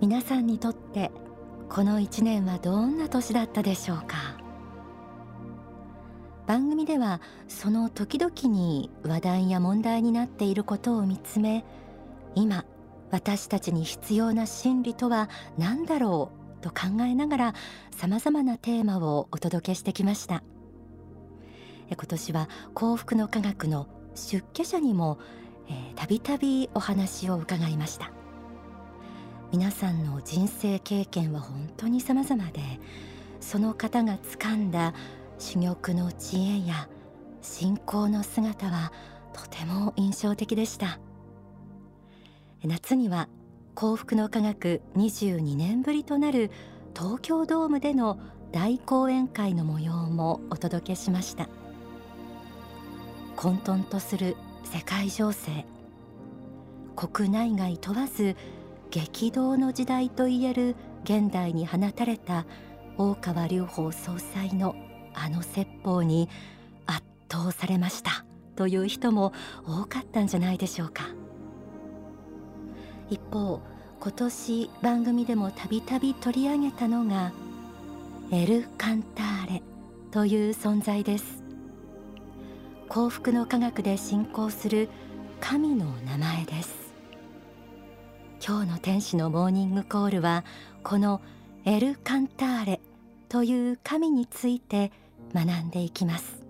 [0.00, 1.10] 皆さんにとって
[1.68, 4.38] この一年はどんな年だったでしょうか？
[6.46, 11.64] 番組ではその時々に話題や問題になっていることを見つめ
[12.34, 12.64] 今
[13.10, 15.28] 私たちに必要な真理とは
[15.58, 17.54] 何だろうと考えながら
[17.90, 20.42] さまざまなテーマをお届けしてきました。
[21.88, 25.18] 今年は幸福の科学の出家者にも
[25.94, 28.10] たびたびお話を伺いました。
[29.52, 32.60] 皆さんの人生経験は本当に様々で
[33.40, 34.92] その方が掴んだ
[35.38, 36.88] 珠玉の知恵や
[37.42, 38.92] 信仰の姿は
[39.32, 40.98] とても印象的でした。
[42.64, 43.28] 夏には
[43.74, 46.50] 幸福の科学22年ぶりとなる
[46.96, 48.18] 東京ドームでの
[48.50, 51.48] 大講演会の模様もお届けしました。
[53.36, 55.66] 混沌とする世界情勢。
[56.96, 58.34] 国内外問わず
[58.96, 62.46] 激動の時代といえる現代に放たれた
[62.96, 64.74] 大川隆法総裁の
[65.12, 66.30] あの説法に
[66.86, 68.24] 圧倒されました
[68.54, 69.34] という人も
[69.66, 71.04] 多かったんじゃないでしょうか。
[73.10, 73.60] 一方
[74.00, 77.32] 今年番組でもたびたび取り上げたのが
[78.32, 79.62] エル・カンターレ
[80.10, 81.42] という存在です。
[82.88, 84.88] 幸福の科学で信仰する
[85.38, 86.85] 神の名前です。
[88.44, 90.44] 今日の天使のモーニングコールは
[90.82, 91.20] この
[91.64, 92.80] エル・カンターレ
[93.28, 94.92] という神について
[95.34, 96.42] 学んでいきます。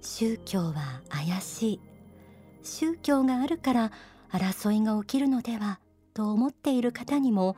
[0.00, 1.80] 宗教は怪しい
[2.64, 3.92] 宗教があるから
[4.30, 5.78] 争いが起きるのでは
[6.14, 7.56] と思っている方にも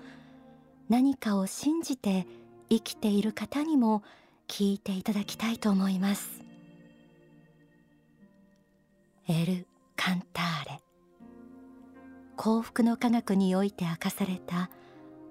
[0.89, 2.27] 何かを信じて
[2.69, 4.02] 生きている方にも
[4.47, 6.42] 聞いていただきたいと思います。
[9.27, 10.80] エル・カンターレ。
[12.36, 14.70] 幸福の科学において明かされた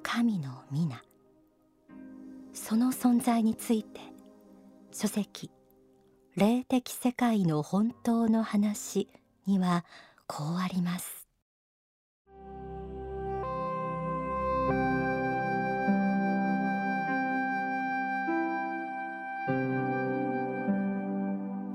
[0.01, 1.03] 神の皆。
[2.53, 3.99] その存在について
[4.91, 5.51] 書籍
[6.35, 9.09] 霊的世界の本当の話
[9.47, 9.85] には
[10.27, 11.27] こうあります。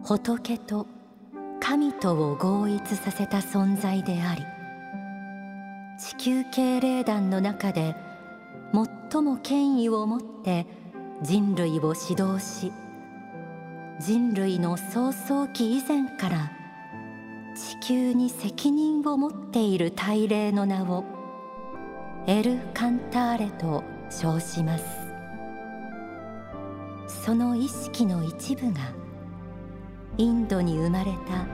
[0.05, 0.87] 仏と
[1.61, 4.58] 神とを合一させた存在であり
[5.99, 7.97] 地球系霊団の中で
[9.11, 10.65] 最も権威を持って
[11.23, 12.73] 人類を指導し
[14.01, 16.53] 人類の創創期以前から
[17.57, 21.05] 地球に責任を持っている大霊の名を
[22.29, 24.85] エル・カンターレと称します。
[27.09, 28.93] その意識の一部が
[30.17, 31.45] インドに生まれた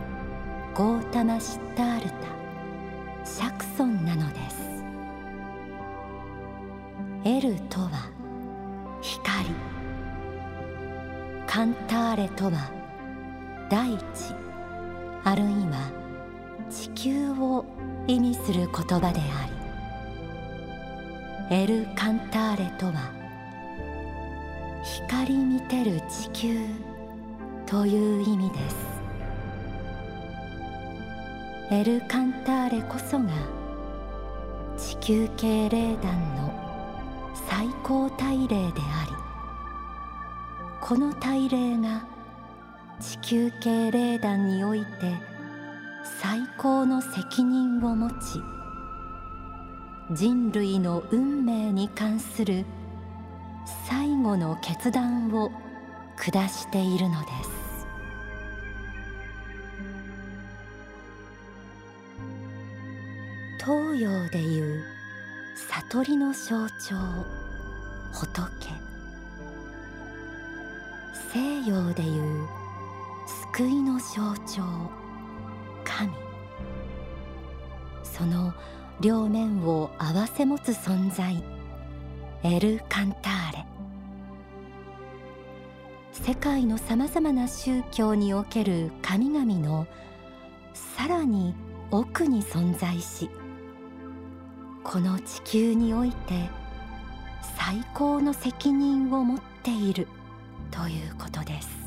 [0.74, 2.43] ゴータマ・シッタールタ。
[7.26, 8.10] エルとは
[9.00, 9.48] 光。
[11.46, 12.70] カンターレとは
[13.70, 14.34] 大地
[15.24, 15.90] あるいは
[16.68, 17.64] 地球を
[18.06, 19.46] 意味する言葉であ
[21.50, 21.56] り。
[21.62, 23.10] エル・カンターレとは
[24.82, 26.58] 光見てる地球
[27.64, 28.76] という意味です。
[31.70, 33.30] エル・カンターレこそが
[34.76, 36.63] 地球系霊団の
[37.64, 39.12] 最高大霊であり
[40.82, 42.04] この大霊が
[43.00, 44.86] 地球系霊団において
[46.20, 48.42] 最高の責任を持ち
[50.12, 52.66] 人類の運命に関する
[53.88, 55.50] 最後の決断を
[56.18, 57.86] 下しているのです。
[63.58, 64.84] 東洋でいう
[65.56, 67.43] 悟りの象徴。
[68.14, 68.70] 仏。
[71.32, 72.46] 西洋でいう
[73.52, 74.62] 救いの象徴
[75.84, 76.10] 神。
[78.04, 78.54] その
[79.00, 81.42] 両面を併せ持つ存在
[82.44, 83.66] エル・カンターレ。
[86.12, 89.86] 世界のさまざまな宗教における神々の
[90.72, 91.54] さらに
[91.90, 93.28] 奥に存在し
[94.84, 96.48] この地球において
[97.56, 100.08] 最高の責任を持っている
[100.70, 101.84] ということです。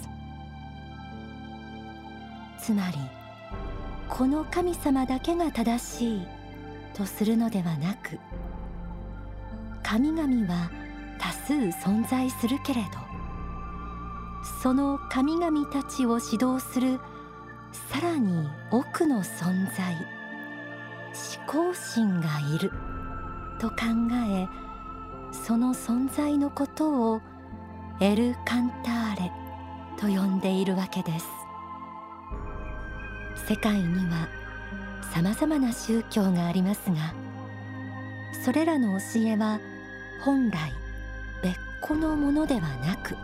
[2.67, 2.97] つまり
[4.09, 6.27] この神様だけが正しい
[6.93, 8.19] とするのではなく
[9.83, 10.69] 神々は
[11.17, 12.89] 多数存在するけれど
[14.61, 16.99] その神々たちを指導する
[17.71, 19.95] さらに奥の存在
[21.37, 22.71] 思考心がいる
[23.59, 23.75] と考
[24.29, 24.47] え
[25.45, 27.21] その存在のことを
[27.99, 29.31] エル・カンターレ
[29.97, 31.25] と呼んでいるわけです。
[33.47, 34.27] 世界には
[35.13, 37.13] さまざまな宗教がありますが
[38.43, 39.61] それらの教えは
[40.21, 40.73] 本来
[41.41, 43.15] 別個のものではなく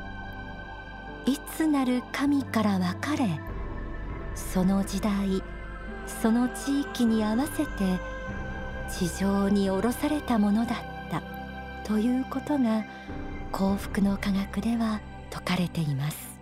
[1.26, 3.38] いつなる神から分かれ
[4.34, 5.44] その時代
[6.08, 8.00] その地域に合わせて
[8.90, 10.93] 地上に下ろされたものだった。
[11.84, 12.86] ということが
[13.52, 16.40] 幸福の科学では説かれています。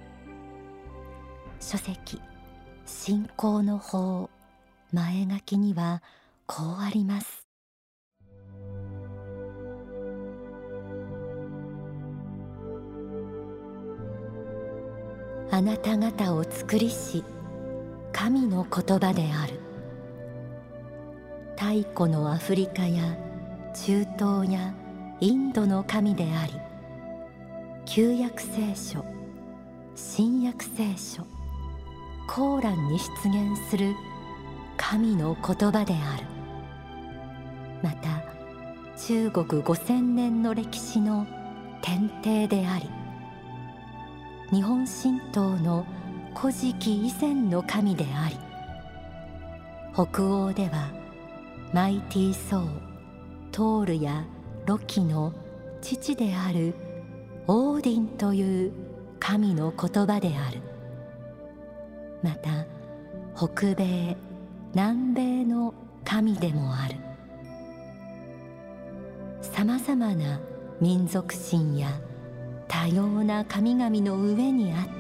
[1.59, 2.21] 書籍
[2.85, 4.29] 信仰の法
[4.91, 6.03] 前書きには
[6.45, 7.47] こうあります。
[15.53, 17.23] あなた方を作りし
[18.13, 19.59] 神の言葉である。
[21.57, 23.17] 太古のアフリカや
[23.73, 24.73] 中東や
[25.23, 26.53] インドの神であり
[27.85, 29.05] 旧約聖書
[29.93, 31.21] 新約聖書
[32.27, 33.93] コーランに出現する
[34.77, 36.23] 神の言葉である。
[37.83, 38.23] また
[38.97, 41.27] 中国五千年の歴史の
[41.83, 42.89] 天帝であり
[44.49, 45.85] 日本神道の
[46.35, 48.37] 古事記以前の神であり
[49.93, 50.89] 北欧では
[51.73, 52.67] マイティー・ソー
[53.51, 54.25] トールや
[54.65, 55.33] ロキの
[55.81, 56.75] 父である
[57.47, 58.71] オーディンという
[59.19, 60.61] 神の言葉である。
[62.21, 62.65] また
[63.35, 64.15] 北米
[64.73, 65.73] 南米の
[66.05, 66.95] 神でもある。
[69.41, 70.39] さまざまな
[70.79, 71.99] 民族心や
[72.67, 74.91] 多様な神々の上にあって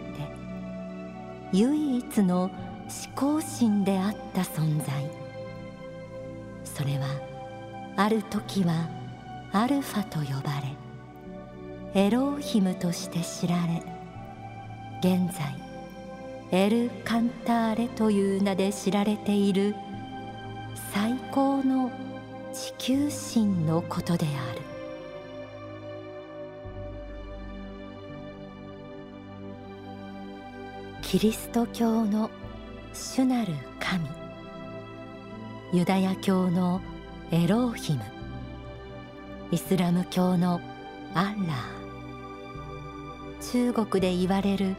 [1.53, 2.51] 唯一の思
[3.15, 5.09] 考心であった存在。
[6.63, 7.05] それは
[7.95, 8.89] ある時は
[9.53, 13.83] アルファと呼ばれエローヒムとして知られ
[14.99, 15.55] 現在
[16.51, 19.75] エル・カンターレという名で知られている
[20.93, 21.91] 最高の
[22.53, 24.61] 地球神のことである。
[31.01, 32.29] キリスト教の
[32.93, 34.05] 主なる神
[35.73, 36.81] ユダヤ教の
[37.31, 38.20] エローヒム。
[39.51, 40.61] イスラム教の
[41.13, 44.77] アッラー中国で言われる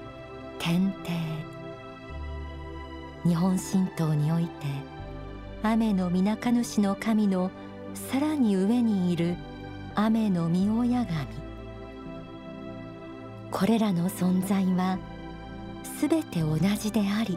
[0.59, 1.13] 天帝。
[3.29, 4.51] 日本神道において
[5.63, 7.51] 雨の皆か主の神の
[7.95, 9.37] さらに上にいる
[9.95, 11.27] 雨の御親神。
[13.51, 14.99] これらの存在は
[15.99, 17.37] すべて同じであり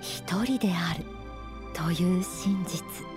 [0.00, 1.04] 一人である
[1.74, 3.11] という真実。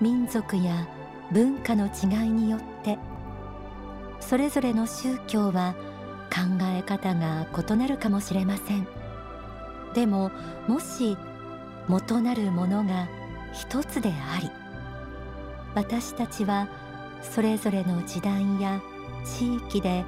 [0.00, 0.86] 民族や
[1.32, 2.98] 文化の違いによって
[4.20, 5.74] それぞれの宗教は
[6.30, 8.86] 考え方が異なるかもしれません。
[9.94, 10.30] でも
[10.66, 11.16] もし
[11.88, 13.08] 元なるものが
[13.52, 14.50] 一つであり
[15.74, 16.68] 私たちは
[17.22, 18.80] それぞれの時代や
[19.24, 20.04] 地域で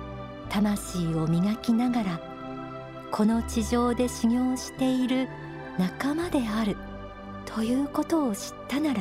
[0.49, 2.21] 魂を磨きながら
[3.11, 5.29] この地上で修行している
[5.79, 6.77] 仲間である
[7.47, 9.01] ということを知ったなら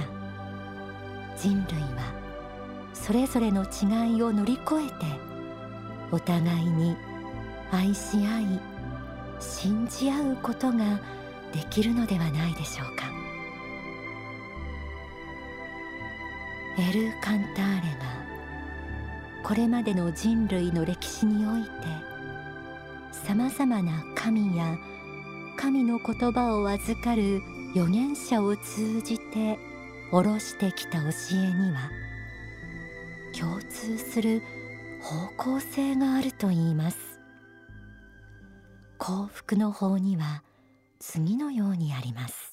[1.41, 2.13] 人類は
[2.93, 5.05] それぞれの違いを乗り越えて
[6.11, 6.95] お互いに
[7.71, 8.59] 愛し合い
[9.39, 10.99] 信じ合うことが
[11.53, 13.05] できるのではないでしょうか。
[16.77, 18.09] エル・カンターレが
[19.43, 21.69] これまでの人類の歴史において
[23.11, 24.77] さまざまな神や
[25.57, 27.41] 神の言葉を預かる
[27.71, 29.59] 預言者を通じて
[30.11, 31.91] 下ろしてきた教えには
[33.37, 34.41] 共通する
[35.01, 36.97] 方向性があるといいます。
[38.97, 40.43] 幸福の法には
[40.99, 42.48] 次のようにあります。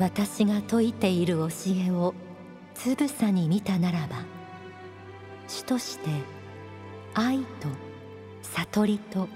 [0.00, 1.48] 私が説いている教
[1.86, 2.14] えを
[2.72, 4.24] つぶさに見たならば
[5.46, 6.08] 主として
[7.12, 7.68] 愛と
[8.42, 9.28] 悟りと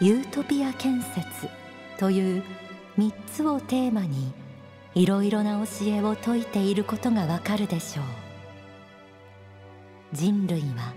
[0.00, 1.46] ユートピア建設
[1.98, 2.42] という
[2.96, 4.32] 3つをテーマに
[4.94, 8.04] いろいろな教えを説いていることがわかるでしょう。
[10.14, 10.94] 人類は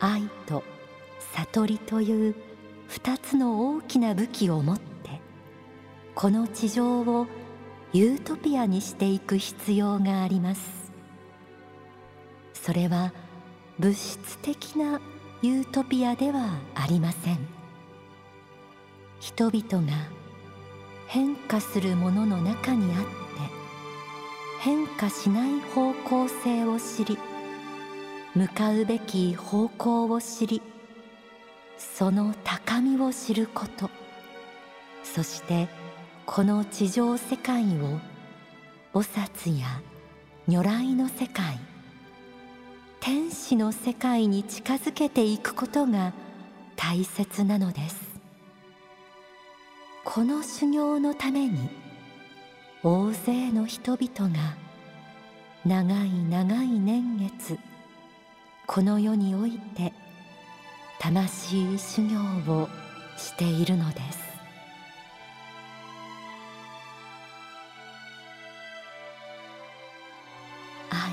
[0.00, 0.62] 愛と
[1.34, 2.34] 悟りという
[2.88, 5.20] 2つの大きな武器を持って
[6.14, 7.26] この地上を
[7.92, 10.92] ユートピアにしていく必要があります。
[12.54, 13.12] それは
[13.80, 15.00] 物質的な
[15.42, 17.38] ユートピアではありません。
[19.18, 19.92] 人々が
[21.08, 23.08] 変化するものの中にあって
[24.60, 27.18] 変化しない方向性を知り
[28.36, 30.62] 向かうべき方向を知り
[31.76, 33.90] その高みを知ること。
[35.02, 35.68] そして
[36.32, 37.98] この地上世界を
[38.94, 39.66] 菩薩や
[40.46, 41.58] 如来の世界
[43.00, 46.12] 天使の世界に近づけていくことが
[46.76, 48.20] 大切なのです。
[50.04, 51.68] この修行のために
[52.84, 54.54] 大勢の人々が
[55.66, 57.58] 長い長い年月
[58.68, 59.92] この世において
[61.00, 62.68] 魂修行を
[63.16, 64.29] しているのです。
[70.90, 71.12] 愛。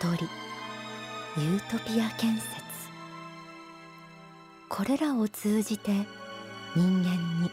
[0.00, 0.28] 悟り。
[1.36, 2.60] ユートピア建設。
[4.68, 5.90] これらを通じて
[6.74, 7.50] 人間に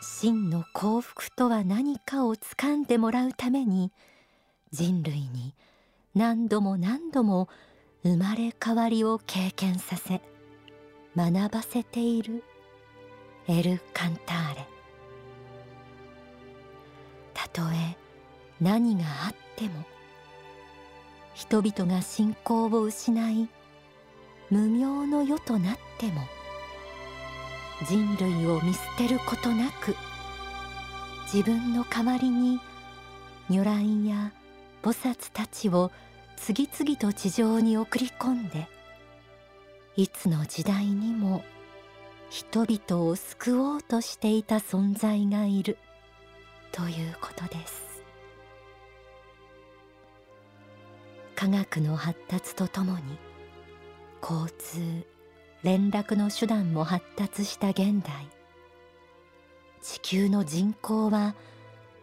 [0.00, 3.92] 真の幸福とは何かをつかんでもらうために
[4.70, 5.54] 人類に
[6.14, 7.48] 何度も何度も
[8.02, 10.20] 生まれ変わりを経験させ
[11.16, 12.42] 学ばせている
[13.46, 14.66] エル・カンターレ。
[17.32, 17.96] たとえ
[18.60, 19.84] 何があってっても
[21.32, 23.48] 人々が信仰を失い
[24.50, 26.22] 無名の世となっても
[27.88, 29.96] 人類を見捨てることなく
[31.32, 32.60] 自分の代わりに
[33.48, 34.32] 如来や
[34.82, 35.90] 菩薩たちを
[36.36, 38.68] 次々と地上に送り込んで
[39.96, 41.42] いつの時代にも
[42.30, 45.78] 人々を救おうとしていた存在がいる
[46.72, 47.83] ということです。
[51.34, 53.18] 科学の発達とともに
[54.22, 55.06] 交通
[55.62, 58.28] 連絡の手段も発達した現代。
[59.82, 61.34] 地球の人口は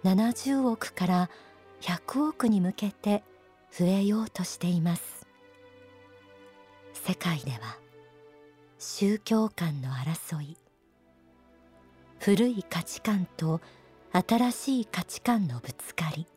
[0.03, 1.29] 70億から
[1.81, 3.23] 100億に向けて
[3.71, 5.25] 増えようとしています。
[6.93, 7.77] 世界では
[8.77, 10.57] 宗教間の争い
[12.19, 13.61] 古い価値観と
[14.11, 16.27] 新しい価値観のぶつかり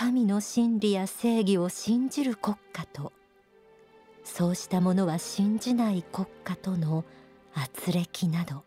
[0.00, 3.12] 神の真理や正義を信じる国家と
[4.22, 7.04] そうしたものは信じない国家との
[7.52, 8.62] 圧力など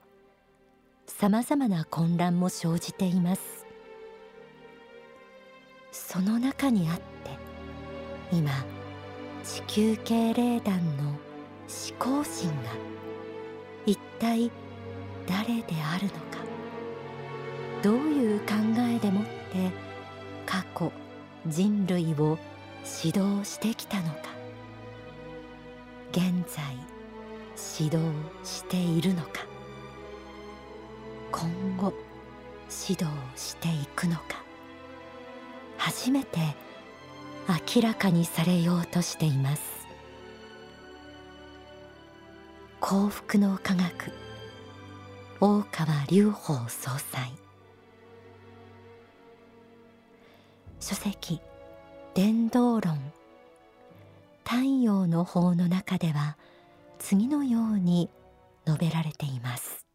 [1.08, 3.66] さまざまな混乱も生じています。
[5.94, 7.02] その中にあって
[8.34, 8.52] 今
[9.46, 11.18] 地球系霊団の思
[11.98, 12.56] 考心が
[13.86, 14.52] 一体
[15.26, 16.20] 誰であるのか
[17.82, 18.48] どういう考
[18.80, 19.30] えでもって
[20.46, 20.92] 過去
[21.48, 22.38] 人類を
[23.04, 24.20] 指導してきたのか。
[26.12, 26.64] 現在
[27.80, 28.12] 指導
[28.44, 29.46] しているのか。
[31.32, 31.94] 今後
[32.70, 33.06] 指導
[33.36, 34.44] していくのか。
[35.78, 36.40] 初めて
[37.76, 39.64] 明らかにされようとしています。
[42.80, 44.12] 幸福の科学
[45.40, 47.32] 大川隆法総裁。
[50.92, 51.40] 書籍
[52.16, 53.00] 伝道論。
[54.44, 56.36] 太陽の法の中では
[57.00, 58.10] 次のように
[58.66, 59.86] 述べられています。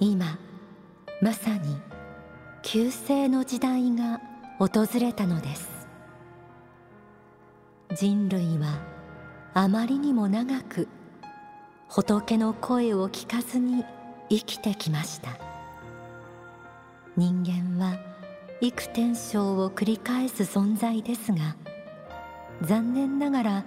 [0.00, 0.40] 今
[1.20, 1.80] まさに
[2.62, 4.20] 旧世の時代が
[4.58, 5.71] 訪れたのです。
[7.94, 8.80] 人類は
[9.54, 10.88] あまりにも長く
[11.88, 13.84] 仏の声を聞かずに
[14.30, 15.52] 生きてきました。
[17.14, 17.98] 人間は
[18.62, 21.56] 幾天生を繰り返す存在ですが
[22.62, 23.64] 残念ながら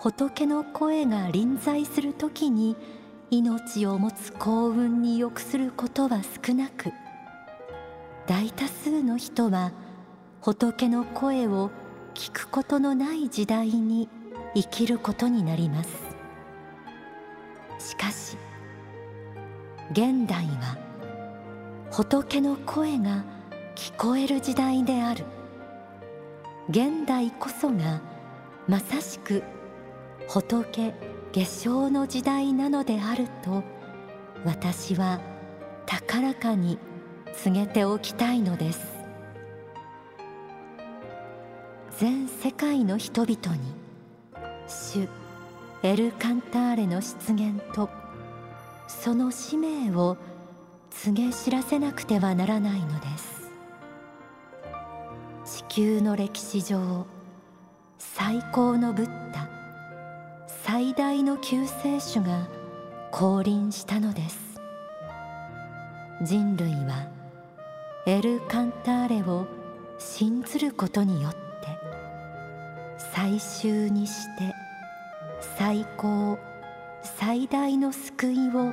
[0.00, 2.76] 仏の声が臨在する時に
[3.30, 6.92] 命を持つ幸運に良くすることは少なく
[8.26, 9.72] 大多数の人は
[10.40, 11.70] 仏の声を
[12.14, 14.08] 聞くことのない時代に
[14.54, 15.90] 生きることになります。
[17.78, 18.36] しかし
[19.90, 20.78] 現代は
[21.90, 23.24] 仏の声が
[23.74, 25.24] 聞こえる時代である。
[26.70, 28.00] 現代こそが
[28.68, 29.42] まさしく
[30.28, 30.94] 仏
[31.32, 33.62] 下生の時代なのであると
[34.44, 35.20] 私は
[35.84, 36.78] 高らかに
[37.34, 38.93] 告げておきたいのです。
[41.96, 43.62] 全世界の人々に
[44.66, 45.08] 主
[45.84, 47.88] エル・カンターレの出現と
[48.88, 50.16] その使命を
[50.90, 53.44] 告げ知らせなくてはならないのです。
[55.44, 57.06] 地球の歴史上
[57.98, 59.48] 最高のブッダ
[60.64, 62.48] 最大の救世主が
[63.12, 64.60] 降臨したのです。
[66.22, 67.08] 人類は
[68.06, 69.46] エル・カンターレを
[70.00, 71.43] 信ずることによって
[73.14, 74.52] 最終にして
[75.56, 76.36] 最高
[77.04, 78.72] 最大の救いを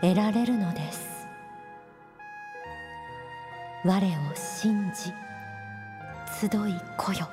[0.00, 1.26] 得られるのです。
[3.84, 4.00] 我を
[4.34, 5.12] 信じ
[6.40, 7.28] 集い来よ。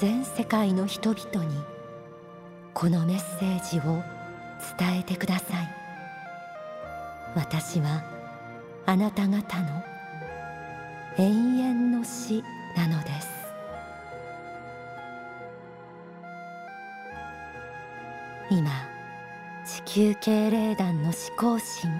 [0.00, 1.60] 全世界の人々に
[2.74, 4.04] このメッセージを
[4.78, 5.68] 伝えてください。
[7.34, 8.04] 私は
[8.86, 9.82] あなた方の
[11.18, 12.44] 永遠の死
[12.76, 13.35] なのです。
[18.48, 18.70] 今
[19.64, 21.92] 地球敬礼団の思考神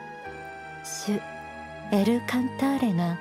[0.85, 1.21] 主
[1.91, 3.19] エル・カンターレが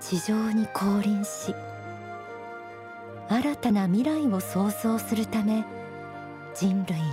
[0.00, 1.54] 地上に降臨し
[3.28, 5.62] 新たな未来を創造するため
[6.54, 7.04] 人類に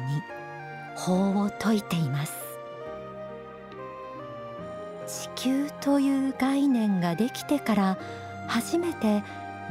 [0.95, 2.33] 法を説いています。
[5.05, 7.97] 地球という概念ができてから
[8.47, 9.21] 初めて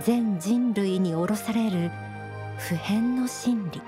[0.00, 1.90] 全人類に下ろされる
[2.58, 3.80] 普遍の真理。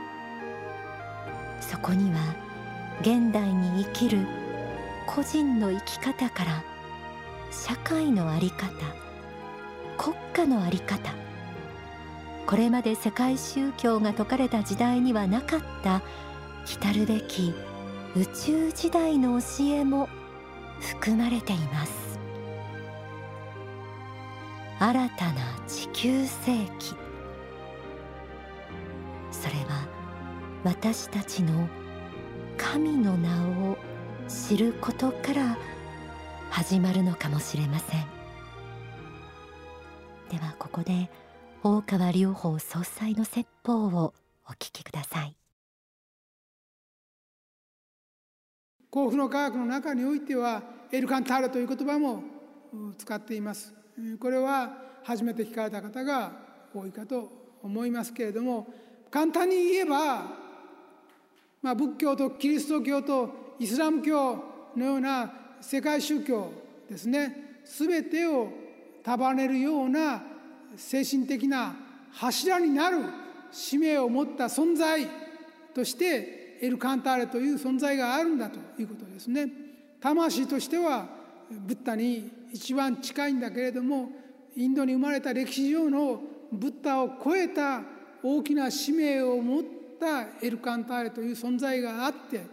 [1.60, 2.20] そこには
[3.00, 4.26] 現代に生きる
[5.06, 6.64] 個人の生き方から
[7.50, 8.66] 社会の在り方
[9.96, 11.14] 国家の在り方
[12.46, 16.02] これまで世界宗教が説かれた時代にはなかった
[16.64, 17.54] 来るべき
[18.16, 20.08] 宇宙時代の教えも
[20.80, 22.18] 含まれています。
[24.78, 27.05] 新たな地球世紀。
[30.66, 31.68] 私たちの
[32.56, 33.28] 神の名
[33.70, 33.78] を
[34.26, 35.56] 知ることから
[36.50, 38.00] 始まるのかもしれません。
[40.28, 41.08] ではここで
[41.62, 44.12] 大川隆法総裁の説法を
[44.44, 45.36] お聞きください。
[48.90, 52.24] 幸福の科学の中においてはエルカンターレという言葉も
[52.98, 53.72] 使っています。
[54.18, 56.32] これは初めて聞かれた方が
[56.74, 57.30] 多いかと
[57.62, 58.66] 思いますけれども
[59.12, 60.45] 簡単に言えば、
[61.62, 64.44] まあ、仏教とキリスト教とイスラム教
[64.76, 66.52] のような世界宗教
[66.88, 68.48] ですね全てを
[69.02, 70.22] 束ねるような
[70.76, 71.74] 精神的な
[72.12, 72.98] 柱になる
[73.50, 75.06] 使命を持った存在
[75.74, 79.50] としてエル・カンターレという存在があるんだということですね。
[80.00, 81.06] 魂としては
[81.50, 84.10] ブッダに一番近いんだけれども
[84.56, 86.20] インドに生まれた歴史上の
[86.52, 87.82] ブッダを超えた
[88.22, 89.64] 大きな使命を持っ
[89.98, 92.44] たエル・カンターレという存在があって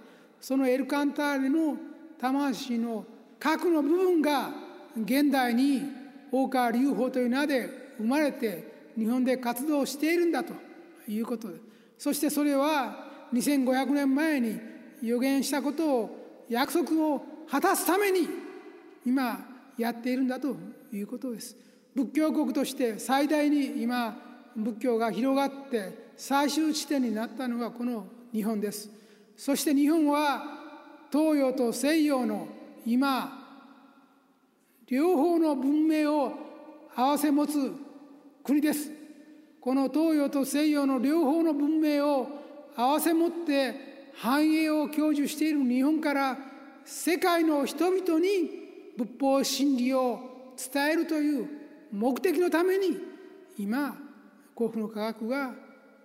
[0.41, 1.77] そのエル・カンターレの
[2.19, 3.05] 魂の
[3.39, 4.49] 核の部分が
[4.97, 5.81] 現代に
[6.31, 10.53] 大川隆法という名で生まれて日本で活動しているんだと
[11.07, 11.55] いうことで
[11.97, 14.59] そしてそれは2500年前に
[15.01, 18.27] 予言したことを約束を果たすために
[19.05, 19.39] 今
[19.77, 20.55] やっているんだと
[20.93, 21.55] いうことです。
[21.95, 24.17] 仏教国として最大に今
[24.55, 28.89] 仏教が広がって最終地点になったのがこの日本です。
[29.35, 30.43] そして日本は
[31.11, 32.47] 東洋と西洋の
[32.85, 33.43] 今
[34.87, 36.33] 両方の文明を
[36.95, 37.71] 併せ持つ
[38.43, 38.91] 国です。
[39.61, 42.27] この東洋と西洋の両方の文明を
[42.75, 46.37] 併せ持って繁栄を享受している日本から
[46.85, 48.49] 世界の人々に
[48.97, 50.19] 仏法真理を
[50.73, 51.47] 伝えるという
[51.91, 52.99] 目的のために
[53.57, 53.95] 今
[54.53, 55.53] 幸福の科学が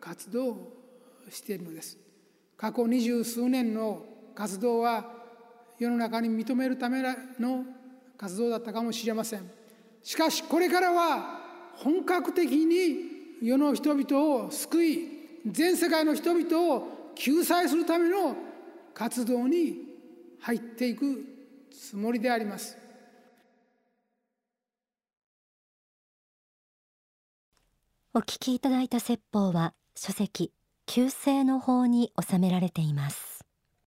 [0.01, 0.79] 活動を
[1.31, 1.99] しているのです。
[2.57, 5.19] 過去二十数年の活動は
[5.79, 7.03] 世の中に認めるため
[7.39, 7.65] の
[8.17, 9.51] 活動だったかもしれません。
[10.03, 11.41] しかしこれからは
[11.75, 15.09] 本格的に世の人々を救い
[15.47, 18.37] 全世界の人々を救済するための
[18.95, 19.89] 活動に
[20.41, 21.25] 入っていく
[21.71, 22.77] つもりであります。
[28.15, 30.53] お聞きいただいた説法は書籍
[30.87, 33.38] 旧姓の法に収められています。